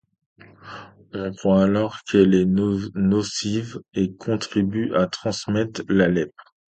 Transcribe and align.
On 1.13 1.31
croit 1.31 1.61
alors 1.63 1.99
qu'elle 2.09 2.33
est 2.33 2.47
nocive 2.47 3.79
et 3.93 4.11
contribue 4.15 4.95
à 4.95 5.05
transmettre 5.05 5.83
la 5.89 6.07
lèpre. 6.07 6.55